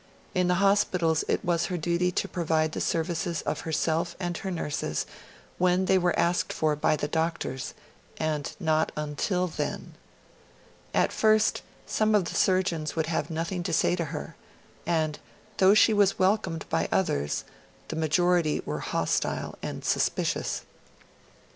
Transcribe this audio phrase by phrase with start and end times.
[0.33, 4.49] In the hospitals it was her duty to provide the services of herself and her
[4.49, 5.05] nurses
[5.59, 7.75] when they were asked for by the doctors,
[8.17, 9.93] and not until then.
[10.91, 14.35] At first some of the surgeons would have nothing to say to her,
[14.87, 15.19] and,
[15.57, 17.43] though she was welcomed by others,
[17.89, 20.63] the majority were hostile and suspicious.